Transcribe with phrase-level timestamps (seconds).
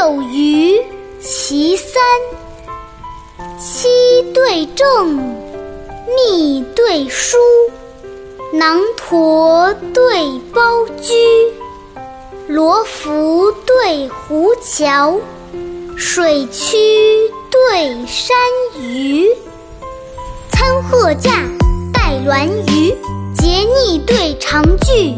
[0.00, 0.80] 六余
[1.20, 2.00] 其三，
[3.58, 3.86] 七
[4.32, 5.18] 对正，
[6.16, 7.36] 密对疏，
[8.54, 11.12] 囊驼对包居，
[12.48, 15.20] 罗浮对狐蛟，
[15.98, 16.78] 水曲
[17.50, 18.34] 对山
[18.80, 19.28] 鱼，
[20.50, 21.30] 参鹤驾，
[21.92, 22.96] 带鸾鱼，
[23.36, 23.48] 结
[23.84, 25.14] 逆对长句，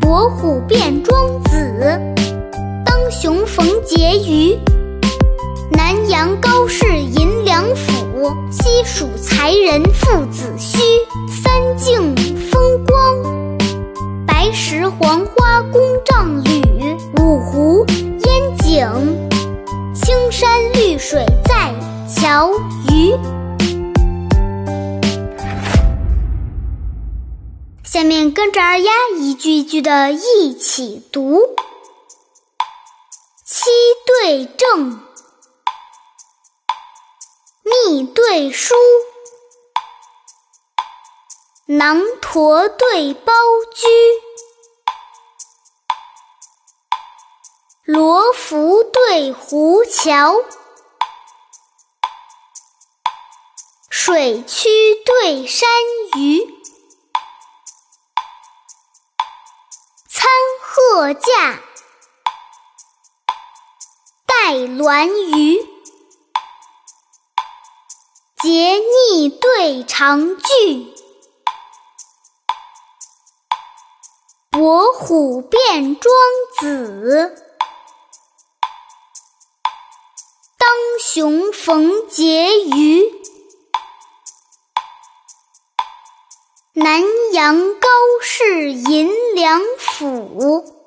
[0.00, 2.00] 伯虎辩庄子，
[3.18, 4.56] 当雄逢婕妤。
[5.72, 10.78] 南阳高士银两府，西蜀才人父子虚。
[11.28, 13.58] 三径风光，
[14.24, 16.62] 白石黄花宫帐吕。
[17.20, 18.86] 五湖烟景，
[19.92, 21.74] 青山绿水在
[22.08, 22.52] 桥
[22.88, 23.16] 余。
[27.82, 31.40] 下面跟着二丫一句一句的一起读：
[34.06, 35.00] 对正。
[37.62, 38.74] 密对疏，
[41.66, 43.32] 囊驼对包
[43.74, 43.86] 居，
[47.84, 50.44] 罗浮对狐蛟，
[53.90, 54.68] 水曲
[55.04, 55.68] 对山
[56.16, 56.40] 鱼，
[60.08, 60.26] 参
[60.62, 61.60] 鹤驾，
[64.40, 65.66] 带鸾鱼。
[68.40, 70.94] 结逆对长句，
[74.52, 76.14] 伯虎辩庄
[76.60, 77.34] 子，
[80.56, 80.68] 当
[81.00, 83.12] 雄逢婕妤，
[86.74, 87.02] 南
[87.32, 87.88] 阳高
[88.22, 90.77] 士银两府。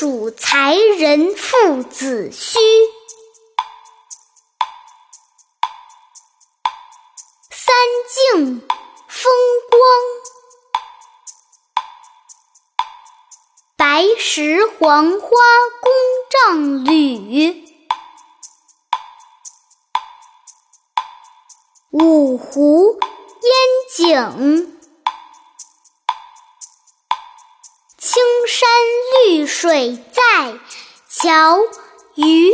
[0.00, 2.56] 蜀才人父子虚，
[7.50, 7.74] 三
[8.08, 8.60] 径
[9.08, 9.32] 风
[9.68, 9.82] 光，
[13.76, 15.28] 白石黄花
[15.80, 15.92] 宫
[16.30, 17.64] 帐吕，
[21.90, 23.00] 五湖
[23.42, 23.50] 烟
[23.96, 24.77] 景。
[28.10, 28.66] 青山
[29.26, 30.58] 绿水在
[31.10, 31.60] 桥
[32.14, 32.50] 鱼。